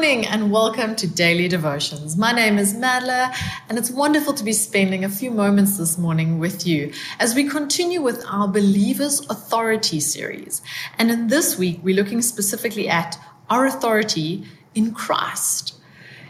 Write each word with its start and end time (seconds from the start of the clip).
morning 0.00 0.26
and 0.28 0.50
welcome 0.50 0.96
to 0.96 1.06
Daily 1.06 1.46
Devotions. 1.46 2.16
My 2.16 2.32
name 2.32 2.56
is 2.56 2.72
Madla 2.72 3.36
and 3.68 3.76
it's 3.76 3.90
wonderful 3.90 4.32
to 4.32 4.42
be 4.42 4.54
spending 4.54 5.04
a 5.04 5.10
few 5.10 5.30
moments 5.30 5.76
this 5.76 5.98
morning 5.98 6.38
with 6.38 6.66
you 6.66 6.90
as 7.18 7.34
we 7.34 7.46
continue 7.46 8.00
with 8.00 8.24
our 8.26 8.48
Believers 8.48 9.20
Authority 9.28 10.00
series. 10.00 10.62
And 10.96 11.10
in 11.10 11.26
this 11.26 11.58
week, 11.58 11.80
we're 11.82 11.94
looking 11.94 12.22
specifically 12.22 12.88
at 12.88 13.18
our 13.50 13.66
authority 13.66 14.46
in 14.74 14.94
Christ. 14.94 15.74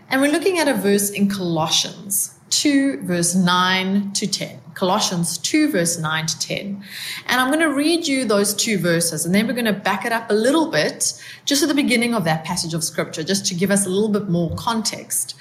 And 0.09 0.21
we're 0.21 0.33
looking 0.33 0.59
at 0.59 0.67
a 0.67 0.75
verse 0.75 1.09
in 1.09 1.31
Colossians 1.31 2.40
2, 2.51 3.03
verse 3.03 3.35
9 3.35 4.13
to 4.13 4.27
10. 4.27 4.61
Colossians 4.75 5.39
2, 5.39 5.73
verse 5.73 5.99
9 5.99 6.27
to 6.27 6.39
10. 6.39 6.85
And 7.27 7.41
I'm 7.41 7.49
going 7.49 7.61
to 7.61 7.75
read 7.75 8.07
you 8.07 8.25
those 8.25 8.55
two 8.55 8.79
verses, 8.79 9.27
and 9.27 9.35
then 9.35 9.47
we're 9.47 9.53
going 9.53 9.65
to 9.65 9.73
back 9.73 10.05
it 10.05 10.13
up 10.13 10.31
a 10.31 10.35
little 10.35 10.71
bit 10.71 11.21
just 11.45 11.63
at 11.63 11.69
the 11.69 11.75
beginning 11.75 12.15
of 12.15 12.25
that 12.25 12.45
passage 12.45 12.75
of 12.75 12.85
scripture, 12.85 13.23
just 13.23 13.47
to 13.47 13.55
give 13.55 13.71
us 13.71 13.87
a 13.87 13.89
little 13.89 14.09
bit 14.09 14.29
more 14.29 14.55
context. 14.57 15.35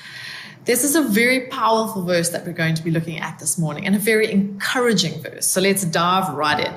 This 0.65 0.83
is 0.83 0.95
a 0.95 1.01
very 1.01 1.47
powerful 1.47 2.03
verse 2.03 2.29
that 2.29 2.45
we're 2.45 2.53
going 2.53 2.75
to 2.75 2.83
be 2.83 2.91
looking 2.91 3.19
at 3.19 3.39
this 3.39 3.57
morning, 3.57 3.85
and 3.85 3.95
a 3.95 3.99
very 3.99 4.31
encouraging 4.31 5.21
verse. 5.21 5.47
So 5.47 5.61
let's 5.61 5.85
dive 5.85 6.33
right 6.33 6.67
in. 6.67 6.73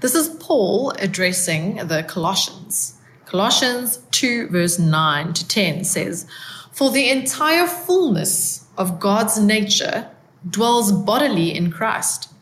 This 0.00 0.14
is 0.14 0.28
Paul 0.40 0.90
addressing 0.98 1.76
the 1.76 2.02
Colossians. 2.04 2.94
Colossians 3.26 3.98
2, 4.10 4.48
verse 4.48 4.78
9 4.78 5.32
to 5.34 5.48
10 5.48 5.84
says, 5.84 6.26
For 6.72 6.90
the 6.90 7.10
entire 7.10 7.66
fullness 7.66 8.61
of 8.76 9.00
God's 9.00 9.38
nature 9.38 10.08
dwells 10.48 10.92
bodily 10.92 11.54
in 11.54 11.70
Christ, 11.70 12.32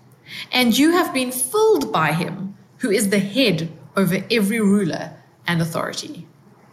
and 0.53 0.77
you 0.77 0.93
have 0.93 1.13
been 1.13 1.33
filled 1.33 1.93
by 1.93 2.13
him 2.13 2.57
who 2.79 2.91
is 2.91 3.11
the 3.11 3.19
head 3.19 3.71
over 3.97 4.25
every 4.31 4.61
ruler 4.61 5.13
and 5.47 5.61
authority. 5.61 6.27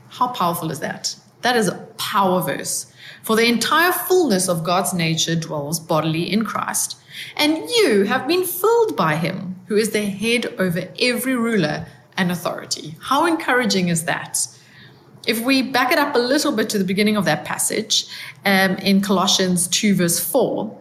How 0.09 0.27
powerful 0.27 0.71
is 0.71 0.79
that? 0.79 1.15
That 1.41 1.55
is 1.55 1.67
a 1.67 1.87
power 1.97 2.41
verse. 2.41 2.91
For 3.23 3.35
the 3.35 3.47
entire 3.47 3.91
fullness 3.91 4.47
of 4.47 4.63
God's 4.63 4.93
nature 4.93 5.35
dwells 5.35 5.79
bodily 5.79 6.31
in 6.31 6.45
Christ, 6.45 6.97
and 7.35 7.57
you 7.57 8.03
have 8.03 8.27
been 8.27 8.45
filled 8.45 8.95
by 8.95 9.15
him 9.15 9.59
who 9.67 9.75
is 9.75 9.91
the 9.91 10.05
head 10.05 10.45
over 10.57 10.87
every 10.99 11.35
ruler 11.35 11.85
and 12.15 12.31
authority. 12.31 12.95
How 13.01 13.25
encouraging 13.25 13.89
is 13.89 14.05
that? 14.05 14.47
If 15.25 15.41
we 15.41 15.61
back 15.61 15.91
it 15.91 15.97
up 15.97 16.15
a 16.15 16.19
little 16.19 16.51
bit 16.51 16.69
to 16.69 16.77
the 16.77 16.83
beginning 16.83 17.17
of 17.17 17.25
that 17.25 17.43
passage 17.45 18.05
um, 18.45 18.75
in 18.77 19.01
Colossians 19.01 19.67
2, 19.67 19.95
verse 19.95 20.19
4, 20.19 20.77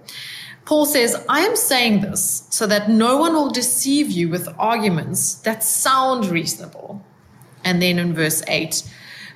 Paul 0.66 0.84
says, 0.84 1.16
I 1.28 1.40
am 1.40 1.54
saying 1.54 2.00
this 2.00 2.46
so 2.50 2.66
that 2.66 2.90
no 2.90 3.16
one 3.16 3.34
will 3.34 3.50
deceive 3.50 4.10
you 4.10 4.28
with 4.28 4.48
arguments 4.58 5.36
that 5.36 5.62
sound 5.62 6.26
reasonable. 6.26 7.04
And 7.64 7.80
then 7.80 7.98
in 7.98 8.14
verse 8.14 8.42
8, 8.48 8.82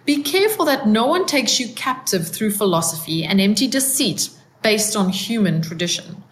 be 0.05 0.23
careful 0.23 0.65
that 0.65 0.89
no 0.89 1.07
one 1.07 1.27
takes 1.27 1.61
you 1.61 1.69
captive 1.75 2.29
through 2.29 2.51
philosophy 2.51 3.25
and 3.25 3.41
empty 3.41 3.69
deceit 3.69 4.31
based 4.63 4.97
on 4.97 5.09
human 5.11 5.63
tradition, 5.63 6.23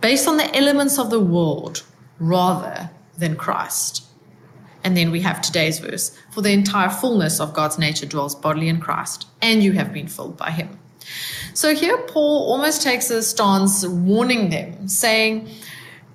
based 0.00 0.26
on 0.26 0.36
the 0.36 0.56
elements 0.56 0.98
of 0.98 1.10
the 1.10 1.20
world 1.20 1.84
rather 2.18 2.90
than 3.16 3.36
Christ. 3.36 4.04
And 4.84 4.96
then 4.96 5.10
we 5.10 5.20
have 5.20 5.40
today's 5.40 5.78
verse 5.78 6.16
For 6.30 6.42
the 6.42 6.52
entire 6.52 6.90
fullness 6.90 7.40
of 7.40 7.54
God's 7.54 7.78
nature 7.78 8.06
dwells 8.06 8.34
bodily 8.34 8.68
in 8.68 8.80
Christ, 8.80 9.26
and 9.40 9.62
you 9.62 9.72
have 9.72 9.92
been 9.92 10.08
filled 10.08 10.36
by 10.36 10.50
him. 10.50 10.78
So 11.54 11.74
here, 11.74 11.98
Paul 11.98 12.50
almost 12.50 12.82
takes 12.82 13.10
a 13.10 13.22
stance 13.22 13.86
warning 13.86 14.50
them, 14.50 14.88
saying, 14.88 15.48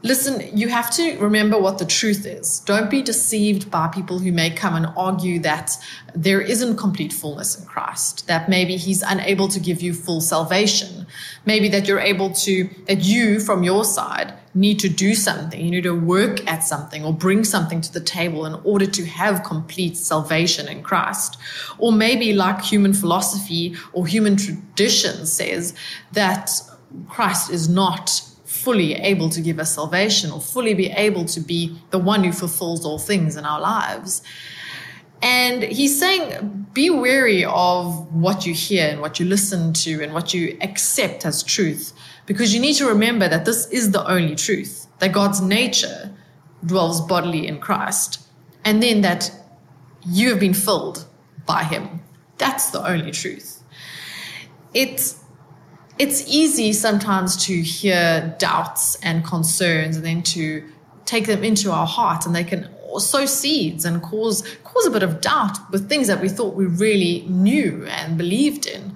Listen, 0.04 0.56
you 0.56 0.68
have 0.70 0.92
to 0.92 1.18
remember 1.18 1.58
what 1.58 1.80
the 1.80 1.86
truth 1.86 2.26
is. 2.26 2.60
Don't 2.62 2.90
be 2.90 3.02
deceived 3.02 3.72
by 3.72 3.88
people 3.88 4.20
who 4.20 4.32
may 4.32 4.52
come 4.52 4.76
and 4.76 4.86
argue 4.96 5.40
that 5.40 5.72
there 6.14 6.40
isn't 6.40 6.78
complete 6.78 7.12
fullness 7.12 7.58
in 7.60 7.66
Christ, 7.66 8.28
that 8.28 8.48
maybe 8.48 8.78
he's 8.78 9.02
unable 9.02 9.48
to 9.48 9.60
give 9.60 9.82
you 9.82 9.94
full 9.94 10.22
salvation. 10.22 11.08
Maybe 11.46 11.68
that 11.70 11.88
you're 11.88 12.00
able 12.00 12.32
to, 12.32 12.70
that 12.88 13.02
you 13.02 13.40
from 13.40 13.64
your 13.64 13.84
side 13.84 14.34
need 14.54 14.80
to 14.80 14.90
do 14.90 15.16
something. 15.16 15.60
You 15.60 15.72
need 15.72 15.84
to 15.84 16.00
work 16.00 16.46
at 16.48 16.64
something 16.64 17.04
or 17.04 17.12
bring 17.12 17.44
something 17.44 17.82
to 17.82 17.92
the 17.92 18.00
table 18.00 18.46
in 18.46 18.54
order 18.64 18.86
to 18.86 19.06
have 19.06 19.44
complete 19.44 19.98
salvation 19.98 20.68
in 20.68 20.84
Christ. 20.84 21.38
Or 21.80 21.92
maybe 21.92 22.34
like 22.34 22.62
human 22.62 22.94
philosophy 22.94 23.76
or 23.94 24.06
human 24.06 24.36
tradition 24.36 25.26
says 25.26 25.74
that 26.12 26.52
Christ 27.08 27.52
is 27.52 27.68
not 27.68 28.22
fully 28.68 28.96
able 28.96 29.30
to 29.30 29.40
give 29.40 29.60
us 29.60 29.76
salvation 29.76 30.30
or 30.30 30.42
fully 30.42 30.74
be 30.74 30.90
able 30.92 31.24
to 31.24 31.40
be 31.40 31.74
the 31.92 31.98
one 31.98 32.22
who 32.22 32.34
fulfills 32.34 32.86
all 32.86 33.00
things 33.00 33.38
in 33.38 33.46
our 33.46 33.62
lives. 33.62 34.22
And 35.22 35.64
he's 35.64 35.98
saying, 35.98 36.68
be 36.74 36.90
wary 36.90 37.46
of 37.46 38.14
what 38.14 38.46
you 38.46 38.54
hear 38.54 38.90
and 38.90 39.00
what 39.00 39.22
you 39.22 39.26
listen 39.26 39.72
to 39.86 40.04
and 40.04 40.14
what 40.14 40.34
you 40.34 40.58
accept 40.60 41.26
as 41.26 41.44
truth, 41.44 41.94
because 42.26 42.54
you 42.54 42.60
need 42.60 42.74
to 42.74 42.86
remember 42.86 43.30
that 43.30 43.46
this 43.46 43.68
is 43.68 43.92
the 43.92 44.06
only 44.06 44.36
truth 44.36 44.88
that 45.00 45.14
God's 45.14 45.40
nature 45.40 46.14
dwells 46.66 47.00
bodily 47.00 47.48
in 47.48 47.62
Christ, 47.62 48.20
and 48.66 48.84
then 48.84 49.00
that 49.00 49.32
you 50.06 50.28
have 50.32 50.42
been 50.42 50.54
filled 50.54 51.06
by 51.46 51.64
Him. 51.64 52.02
That's 52.38 52.72
the 52.72 52.86
only 52.86 53.12
truth. 53.12 53.64
It's 54.74 55.24
it's 56.00 56.28
easy 56.28 56.74
sometimes 56.74 57.36
to 57.46 57.62
hear 57.62 58.36
doubts 58.40 58.96
and 59.04 59.26
concerns 59.26 59.98
and 59.98 60.06
then 60.06 60.22
to 60.24 60.64
take 61.06 61.26
them 61.26 61.44
into 61.44 61.72
our 61.72 61.88
heart 61.88 62.26
and 62.26 62.36
they 62.36 62.44
can 62.44 62.70
sow 62.98 63.26
seeds 63.26 63.86
and 63.86 64.02
cause 64.02 64.44
cause 64.64 64.86
a 64.86 64.90
bit 64.92 65.04
of 65.04 65.22
doubt 65.22 65.58
with 65.72 65.88
things 65.88 66.08
that 66.08 66.20
we 66.22 66.30
thought 66.30 66.56
we 66.56 66.66
really 66.66 67.26
knew 67.28 67.86
and 67.90 68.18
believed 68.18 68.66
in. 68.66 68.96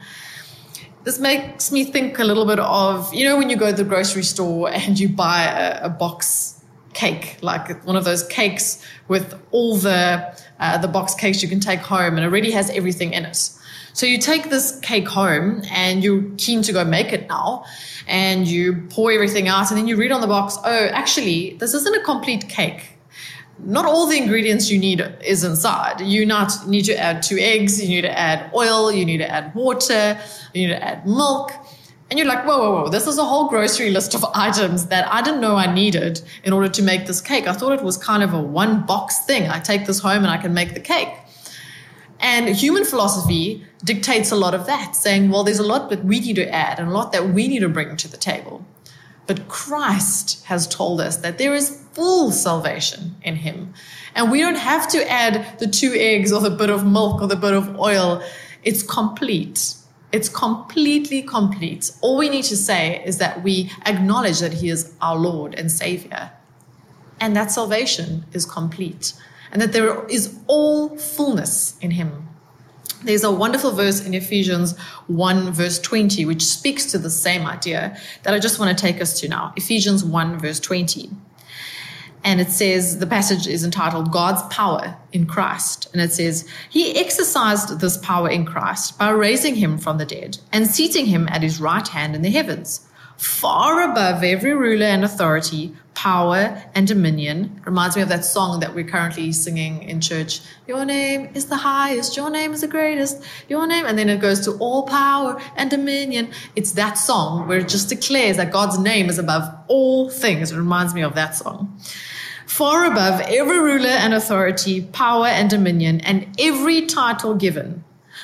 This 1.03 1.19
makes 1.19 1.71
me 1.71 1.83
think 1.83 2.19
a 2.19 2.23
little 2.23 2.45
bit 2.45 2.59
of, 2.59 3.11
you 3.13 3.23
know, 3.23 3.37
when 3.37 3.49
you 3.49 3.55
go 3.55 3.71
to 3.71 3.75
the 3.75 3.83
grocery 3.83 4.23
store 4.23 4.71
and 4.71 4.99
you 4.99 5.09
buy 5.09 5.43
a, 5.43 5.85
a 5.85 5.89
box 5.89 6.63
cake, 6.93 7.37
like 7.41 7.83
one 7.85 7.95
of 7.95 8.05
those 8.05 8.23
cakes 8.27 8.83
with 9.07 9.39
all 9.51 9.77
the 9.77 10.35
uh, 10.59 10.77
the 10.77 10.87
box 10.87 11.15
cakes 11.15 11.41
you 11.41 11.49
can 11.49 11.59
take 11.59 11.79
home 11.79 12.15
and 12.15 12.19
it 12.19 12.23
already 12.23 12.51
has 12.51 12.69
everything 12.71 13.13
in 13.13 13.25
it. 13.25 13.49
So 13.93 14.05
you 14.05 14.17
take 14.17 14.49
this 14.49 14.79
cake 14.79 15.07
home 15.07 15.63
and 15.69 16.03
you're 16.03 16.23
keen 16.37 16.61
to 16.63 16.73
go 16.73 16.85
make 16.85 17.11
it 17.11 17.27
now 17.27 17.65
and 18.07 18.47
you 18.47 18.87
pour 18.89 19.11
everything 19.11 19.47
out 19.47 19.69
and 19.69 19.77
then 19.77 19.87
you 19.87 19.95
read 19.95 20.11
on 20.11 20.21
the 20.21 20.27
box, 20.27 20.57
oh, 20.63 20.87
actually, 20.91 21.55
this 21.55 21.73
isn't 21.73 21.95
a 21.95 22.03
complete 22.03 22.47
cake. 22.47 22.97
Not 23.59 23.85
all 23.85 24.07
the 24.07 24.17
ingredients 24.17 24.71
you 24.71 24.79
need 24.79 25.01
is 25.23 25.43
inside. 25.43 26.01
You 26.01 26.25
not 26.25 26.67
need 26.67 26.85
to 26.85 26.97
add 26.97 27.21
two 27.21 27.37
eggs, 27.37 27.81
you 27.81 27.89
need 27.89 28.01
to 28.01 28.17
add 28.17 28.51
oil, 28.55 28.91
you 28.91 29.05
need 29.05 29.19
to 29.19 29.29
add 29.29 29.53
water, 29.53 30.19
you 30.53 30.67
need 30.67 30.73
to 30.73 30.83
add 30.83 31.05
milk. 31.05 31.51
And 32.09 32.17
you're 32.17 32.27
like, 32.27 32.45
whoa, 32.45 32.57
whoa, 32.57 32.83
whoa, 32.83 32.89
this 32.89 33.07
is 33.07 33.17
a 33.17 33.23
whole 33.23 33.47
grocery 33.47 33.91
list 33.91 34.15
of 34.15 34.25
items 34.33 34.87
that 34.87 35.07
I 35.13 35.21
didn't 35.21 35.41
know 35.41 35.55
I 35.55 35.71
needed 35.71 36.21
in 36.43 36.53
order 36.53 36.69
to 36.69 36.81
make 36.81 37.05
this 37.05 37.21
cake. 37.21 37.47
I 37.47 37.53
thought 37.53 37.73
it 37.73 37.83
was 37.83 37.97
kind 37.97 38.23
of 38.23 38.33
a 38.33 38.41
one 38.41 38.85
box 38.85 39.25
thing. 39.25 39.47
I 39.47 39.59
take 39.59 39.85
this 39.85 39.99
home 39.99 40.23
and 40.23 40.27
I 40.27 40.37
can 40.37 40.53
make 40.53 40.73
the 40.73 40.79
cake. 40.79 41.09
And 42.19 42.49
human 42.49 42.85
philosophy 42.85 43.65
dictates 43.83 44.31
a 44.31 44.35
lot 44.35 44.53
of 44.53 44.65
that, 44.65 44.95
saying, 44.95 45.29
well, 45.29 45.43
there's 45.43 45.59
a 45.59 45.65
lot 45.65 45.89
that 45.89 46.05
we 46.05 46.19
need 46.19 46.35
to 46.35 46.49
add 46.53 46.79
and 46.79 46.89
a 46.89 46.91
lot 46.91 47.11
that 47.11 47.29
we 47.29 47.47
need 47.47 47.59
to 47.59 47.69
bring 47.69 47.97
to 47.97 48.07
the 48.07 48.17
table. 48.17 48.65
But 49.27 49.47
Christ 49.47 50.43
has 50.45 50.67
told 50.67 50.99
us 50.99 51.17
that 51.17 51.37
there 51.37 51.53
is 51.53 51.85
full 51.93 52.31
salvation 52.31 53.15
in 53.21 53.37
Him. 53.37 53.73
And 54.15 54.31
we 54.31 54.39
don't 54.39 54.55
have 54.55 54.87
to 54.89 55.09
add 55.09 55.59
the 55.59 55.67
two 55.67 55.93
eggs 55.93 56.31
or 56.31 56.41
the 56.41 56.49
bit 56.49 56.69
of 56.69 56.85
milk 56.85 57.21
or 57.21 57.27
the 57.27 57.35
bit 57.35 57.53
of 57.53 57.79
oil. 57.79 58.23
It's 58.63 58.83
complete. 58.83 59.75
It's 60.11 60.27
completely 60.27 61.21
complete. 61.21 61.91
All 62.01 62.17
we 62.17 62.29
need 62.29 62.43
to 62.45 62.57
say 62.57 63.01
is 63.05 63.17
that 63.19 63.43
we 63.43 63.71
acknowledge 63.85 64.39
that 64.39 64.53
He 64.53 64.69
is 64.69 64.93
our 65.01 65.15
Lord 65.15 65.55
and 65.55 65.71
Savior. 65.71 66.31
And 67.19 67.35
that 67.35 67.51
salvation 67.51 68.25
is 68.33 68.45
complete 68.45 69.13
and 69.51 69.61
that 69.61 69.73
there 69.73 70.05
is 70.07 70.39
all 70.47 70.97
fullness 70.97 71.77
in 71.79 71.91
him. 71.91 72.29
There's 73.03 73.23
a 73.23 73.31
wonderful 73.31 73.71
verse 73.71 74.05
in 74.05 74.13
Ephesians 74.13 74.77
1, 75.07 75.51
verse 75.51 75.79
20, 75.79 76.25
which 76.25 76.43
speaks 76.43 76.85
to 76.91 76.97
the 76.97 77.09
same 77.09 77.45
idea 77.45 77.97
that 78.23 78.33
I 78.33 78.39
just 78.39 78.59
want 78.59 78.77
to 78.77 78.81
take 78.81 79.01
us 79.01 79.19
to 79.21 79.27
now. 79.27 79.53
Ephesians 79.55 80.03
1, 80.03 80.37
verse 80.37 80.59
20. 80.59 81.09
And 82.23 82.39
it 82.39 82.51
says, 82.51 82.99
the 82.99 83.07
passage 83.07 83.47
is 83.47 83.63
entitled 83.63 84.11
God's 84.11 84.43
Power 84.53 84.95
in 85.11 85.25
Christ. 85.25 85.87
And 85.91 86.01
it 86.01 86.13
says, 86.13 86.47
He 86.69 86.95
exercised 86.99 87.79
this 87.79 87.97
power 87.97 88.29
in 88.29 88.45
Christ 88.45 88.99
by 88.99 89.09
raising 89.09 89.55
him 89.55 89.79
from 89.79 89.97
the 89.97 90.05
dead 90.05 90.37
and 90.51 90.67
seating 90.67 91.07
him 91.07 91.27
at 91.29 91.41
his 91.41 91.59
right 91.59 91.87
hand 91.87 92.15
in 92.15 92.21
the 92.21 92.29
heavens 92.29 92.87
far 93.21 93.83
above 93.83 94.23
every 94.23 94.51
ruler 94.51 94.87
and 94.87 95.05
authority, 95.05 95.71
power 95.93 96.59
and 96.73 96.87
dominion. 96.87 97.61
Reminds 97.65 97.95
me 97.95 98.01
of 98.01 98.09
that 98.09 98.25
song 98.25 98.61
that 98.61 98.73
we're 98.73 98.83
currently 98.83 99.31
singing 99.31 99.83
in 99.83 100.01
church. 100.01 100.41
Your 100.65 100.85
name 100.85 101.29
is 101.35 101.45
the 101.45 101.55
highest, 101.55 102.17
your 102.17 102.31
name 102.31 102.51
is 102.51 102.61
the 102.61 102.67
greatest, 102.67 103.23
your 103.47 103.67
name, 103.67 103.85
and 103.85 103.95
then 103.95 104.09
it 104.09 104.21
goes 104.21 104.39
to 104.45 104.53
all 104.53 104.87
power 104.87 105.39
and 105.55 105.69
dominion. 105.69 106.31
It's 106.55 106.71
that 106.71 106.95
song 106.95 107.47
where 107.47 107.59
it 107.59 107.69
just 107.69 107.89
declares 107.89 108.37
that 108.37 108.51
God's 108.51 108.79
name 108.79 109.07
is 109.07 109.19
above 109.19 109.43
all 109.67 110.09
things. 110.09 110.51
It 110.51 110.57
reminds 110.57 110.95
me 110.95 111.03
of 111.03 111.13
that 111.13 111.35
song. 111.35 111.79
Far 112.47 112.91
above 112.91 113.21
every 113.21 113.59
ruler 113.59 113.89
and 113.89 114.15
authority, 114.15 114.81
power 114.81 115.27
and 115.27 115.47
dominion, 115.47 116.01
and 116.01 116.27
every 116.39 116.87
title 116.87 117.35
given 117.35 117.83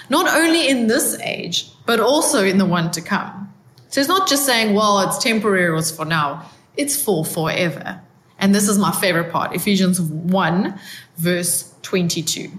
not 0.09 0.27
only 0.27 0.67
in 0.67 0.88
this 0.88 1.19
age, 1.19 1.69
but 1.85 1.99
also 1.99 2.44
in 2.44 2.57
the 2.57 2.65
one 2.65 2.89
to 2.91 3.01
come. 3.01 3.46
So 3.89 4.01
it's 4.01 4.10
not 4.10 4.28
just 4.28 4.45
saying, 4.45 4.74
well, 4.74 5.00
it's 5.00 5.18
temporary 5.18 5.68
or 5.68 5.78
it's 5.78 5.92
for 5.92 6.06
now, 6.06 6.50
it's 6.75 7.01
for 7.01 7.24
forever. 7.24 8.01
And 8.39 8.54
this 8.54 8.68
is 8.68 8.78
my 8.78 8.92
favorite 8.92 9.31
part 9.31 9.56
Ephesians 9.56 10.00
1, 10.00 10.80
verse 11.18 11.74
22. 11.81 12.51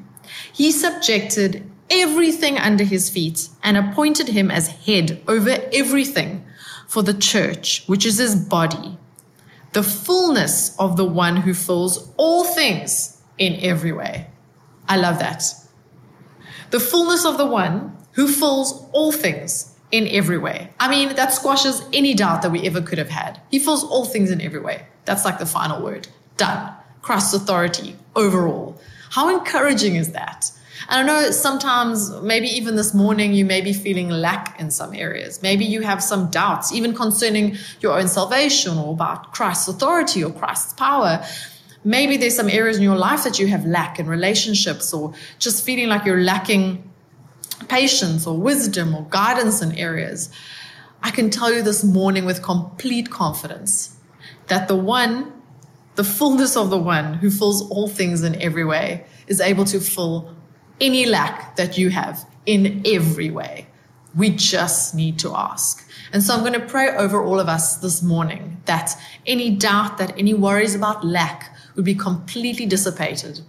He 0.52 0.72
subjected 0.72 1.68
everything 1.90 2.58
under 2.58 2.84
his 2.84 3.08
feet 3.08 3.48
and 3.62 3.76
appointed 3.76 4.28
him 4.28 4.50
as 4.50 4.68
head 4.68 5.22
over 5.28 5.56
everything 5.72 6.44
for 6.86 7.02
the 7.02 7.14
church, 7.14 7.84
which 7.86 8.04
is 8.04 8.18
his 8.18 8.34
body, 8.34 8.98
the 9.72 9.82
fullness 9.82 10.76
of 10.78 10.96
the 10.96 11.04
one 11.04 11.36
who 11.36 11.54
fills 11.54 12.12
all 12.16 12.44
things 12.44 13.22
in 13.36 13.58
every 13.60 13.92
way. 13.92 14.26
I 14.88 14.96
love 14.96 15.18
that. 15.18 15.44
The 16.70 16.80
fullness 16.80 17.24
of 17.24 17.38
the 17.38 17.46
one 17.46 17.96
who 18.12 18.26
fills 18.26 18.88
all 18.92 19.12
things 19.12 19.77
in 19.90 20.06
every 20.08 20.38
way. 20.38 20.70
I 20.78 20.88
mean, 20.88 21.14
that 21.16 21.32
squashes 21.32 21.82
any 21.92 22.14
doubt 22.14 22.42
that 22.42 22.50
we 22.50 22.66
ever 22.66 22.80
could 22.80 22.98
have 22.98 23.08
had. 23.08 23.40
He 23.50 23.58
fills 23.58 23.84
all 23.84 24.04
things 24.04 24.30
in 24.30 24.40
every 24.40 24.60
way. 24.60 24.86
That's 25.04 25.24
like 25.24 25.38
the 25.38 25.46
final 25.46 25.82
word. 25.82 26.08
Done. 26.36 26.72
Christ's 27.02 27.34
authority 27.34 27.96
overall. 28.14 28.78
How 29.10 29.28
encouraging 29.28 29.96
is 29.96 30.12
that? 30.12 30.50
And 30.88 31.00
I 31.00 31.02
know 31.02 31.30
sometimes, 31.30 32.10
maybe 32.22 32.46
even 32.48 32.76
this 32.76 32.94
morning, 32.94 33.32
you 33.34 33.44
may 33.44 33.60
be 33.60 33.72
feeling 33.72 34.08
lack 34.10 34.58
in 34.60 34.70
some 34.70 34.94
areas. 34.94 35.42
Maybe 35.42 35.64
you 35.64 35.82
have 35.82 36.02
some 36.02 36.30
doubts, 36.30 36.72
even 36.72 36.94
concerning 36.94 37.56
your 37.80 37.98
own 37.98 38.08
salvation 38.08 38.78
or 38.78 38.92
about 38.92 39.32
Christ's 39.32 39.68
authority 39.68 40.22
or 40.22 40.30
Christ's 40.30 40.72
power. 40.74 41.24
Maybe 41.84 42.16
there's 42.16 42.36
some 42.36 42.48
areas 42.48 42.76
in 42.76 42.82
your 42.82 42.96
life 42.96 43.24
that 43.24 43.38
you 43.38 43.48
have 43.48 43.66
lack 43.66 43.98
in 43.98 44.06
relationships 44.06 44.92
or 44.92 45.14
just 45.38 45.64
feeling 45.64 45.88
like 45.88 46.04
you're 46.04 46.22
lacking 46.22 46.87
patience 47.68 48.26
or 48.26 48.36
wisdom 48.36 48.94
or 48.94 49.06
guidance 49.10 49.62
in 49.62 49.72
areas. 49.72 50.30
I 51.02 51.10
can 51.10 51.30
tell 51.30 51.52
you 51.52 51.62
this 51.62 51.84
morning 51.84 52.24
with 52.24 52.42
complete 52.42 53.10
confidence 53.10 53.96
that 54.48 54.68
the 54.68 54.76
one, 54.76 55.32
the 55.94 56.04
fullness 56.04 56.56
of 56.56 56.70
the 56.70 56.78
one 56.78 57.14
who 57.14 57.30
fills 57.30 57.68
all 57.70 57.88
things 57.88 58.22
in 58.22 58.40
every 58.40 58.64
way, 58.64 59.04
is 59.26 59.40
able 59.40 59.64
to 59.66 59.80
fill 59.80 60.34
any 60.80 61.06
lack 61.06 61.56
that 61.56 61.76
you 61.76 61.90
have 61.90 62.24
in 62.46 62.82
every 62.86 63.30
way. 63.30 63.66
We 64.16 64.30
just 64.30 64.94
need 64.94 65.18
to 65.20 65.34
ask. 65.36 65.88
And 66.12 66.22
so 66.22 66.34
I'm 66.34 66.40
going 66.40 66.58
to 66.58 66.66
pray 66.66 66.88
over 66.96 67.22
all 67.22 67.38
of 67.38 67.48
us 67.48 67.76
this 67.76 68.02
morning 68.02 68.60
that 68.64 68.98
any 69.26 69.50
doubt, 69.54 69.98
that 69.98 70.14
any 70.18 70.34
worries 70.34 70.74
about 70.74 71.04
lack 71.04 71.54
would 71.76 71.84
be 71.84 71.94
completely 71.94 72.66
dissipated 72.66 73.40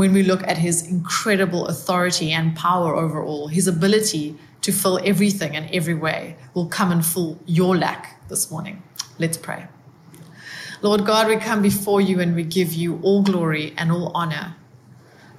when 0.00 0.14
we 0.14 0.22
look 0.22 0.42
at 0.48 0.56
his 0.56 0.88
incredible 0.88 1.66
authority 1.66 2.32
and 2.32 2.56
power 2.56 2.96
over 2.96 3.22
all, 3.22 3.48
his 3.48 3.68
ability 3.68 4.34
to 4.62 4.72
fill 4.72 4.98
everything 5.04 5.54
and 5.54 5.68
every 5.74 5.92
way 5.92 6.34
will 6.54 6.64
come 6.64 6.90
and 6.90 7.04
fill 7.04 7.38
your 7.44 7.76
lack 7.76 8.26
this 8.30 8.50
morning. 8.50 8.82
Let's 9.18 9.36
pray. 9.36 9.66
Lord 10.80 11.04
God, 11.04 11.28
we 11.28 11.36
come 11.36 11.60
before 11.60 12.00
you 12.00 12.18
and 12.18 12.34
we 12.34 12.44
give 12.44 12.72
you 12.72 12.98
all 13.02 13.22
glory 13.22 13.74
and 13.76 13.92
all 13.92 14.10
honor 14.14 14.56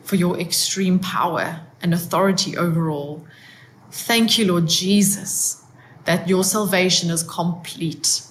for 0.04 0.16
your 0.16 0.40
extreme 0.40 1.00
power 1.00 1.62
and 1.82 1.92
authority 1.92 2.56
over 2.56 2.92
all. 2.92 3.26
Thank 3.90 4.38
you, 4.38 4.46
Lord 4.46 4.68
Jesus, 4.68 5.64
that 6.06 6.30
your 6.30 6.44
salvation 6.44 7.10
is 7.10 7.24
complete, 7.24 8.22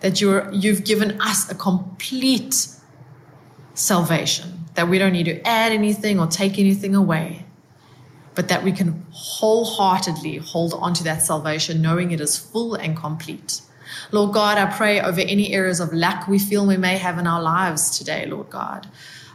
that 0.00 0.22
you're, 0.22 0.50
you've 0.54 0.84
given 0.84 1.20
us 1.20 1.50
a 1.50 1.54
complete 1.54 2.66
salvation, 3.74 4.55
that 4.76 4.88
we 4.88 4.98
don't 4.98 5.12
need 5.12 5.24
to 5.24 5.40
add 5.46 5.72
anything 5.72 6.20
or 6.20 6.26
take 6.26 6.58
anything 6.58 6.94
away, 6.94 7.44
but 8.34 8.48
that 8.48 8.62
we 8.62 8.72
can 8.72 9.04
wholeheartedly 9.10 10.36
hold 10.36 10.74
on 10.74 10.94
to 10.94 11.04
that 11.04 11.22
salvation, 11.22 11.82
knowing 11.82 12.12
it 12.12 12.20
is 12.20 12.38
full 12.38 12.74
and 12.74 12.96
complete. 12.96 13.62
Lord 14.12 14.32
God, 14.32 14.58
I 14.58 14.66
pray 14.66 15.00
over 15.00 15.20
any 15.20 15.52
areas 15.52 15.80
of 15.80 15.92
lack 15.92 16.28
we 16.28 16.38
feel 16.38 16.66
we 16.66 16.76
may 16.76 16.98
have 16.98 17.18
in 17.18 17.26
our 17.26 17.42
lives 17.42 17.98
today, 17.98 18.26
Lord 18.26 18.50
God. 18.50 18.86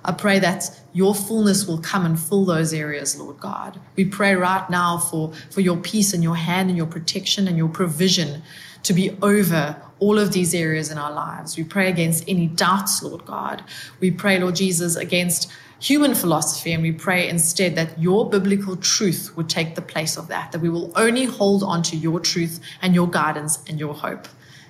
I 0.04 0.12
pray 0.12 0.40
that 0.40 0.82
your 0.94 1.14
fullness 1.14 1.68
will 1.68 1.78
come 1.78 2.06
and 2.06 2.20
fill 2.20 2.46
those 2.46 2.74
areas, 2.74 3.18
Lord 3.20 3.40
God. 3.40 3.80
We 3.96 4.06
pray 4.06 4.36
right 4.36 4.68
now 4.70 4.98
for, 4.98 5.32
for 5.52 5.62
your 5.62 5.78
peace 5.78 6.14
and 6.14 6.24
your 6.24 6.36
hand 6.36 6.70
and 6.70 6.78
your 6.78 6.88
protection 6.88 7.48
and 7.48 7.58
your 7.58 7.70
provision 7.70 8.42
to 8.84 8.94
be 8.94 9.16
over 9.22 9.80
all 10.02 10.18
of 10.18 10.34
these 10.34 10.54
areas 10.54 10.92
in 10.92 10.98
our 10.98 11.14
lives. 11.14 11.56
We 11.56 11.64
pray 11.64 11.88
against 11.88 12.28
any 12.28 12.48
doubts, 12.48 13.02
Lord 13.02 13.24
God. 13.26 13.64
We 14.00 14.12
pray, 14.12 14.40
Lord 14.40 14.56
Jesus, 14.56 14.96
against 14.98 15.50
human 15.80 16.16
philosophy, 16.16 16.74
and 16.74 16.84
we 16.84 16.92
pray 16.92 17.30
instead 17.30 17.76
that 17.76 17.98
your 18.00 18.30
biblical 18.30 18.76
truth 18.76 19.32
would 19.38 19.48
take 19.48 19.76
the 19.76 19.82
place 19.82 20.18
of 20.18 20.28
that, 20.28 20.52
that 20.52 20.60
we 20.60 20.70
will 20.70 20.92
only 20.96 21.26
hold 21.26 21.64
on 21.64 21.84
to 21.84 21.96
your 21.96 22.20
truth 22.20 22.60
and 22.82 22.94
your 22.94 23.08
guidance 23.08 23.64
and 23.68 23.80
your 23.80 23.94
hope. 23.94 24.28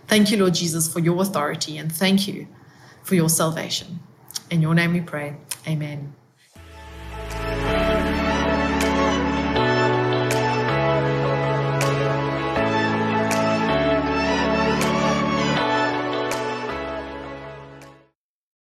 Thank 0.08 0.32
you, 0.32 0.38
Lord 0.38 0.54
Jesus, 0.54 0.92
for 0.92 1.00
your 1.00 1.22
authority, 1.22 1.78
and 1.78 1.92
thank 1.92 2.28
you 2.28 2.48
for 3.04 3.16
your 3.16 3.30
salvation. 3.30 4.00
In 4.50 4.62
your 4.62 4.76
name 4.76 4.94
we 4.94 5.02
pray. 5.02 5.38
Amen. 5.66 6.21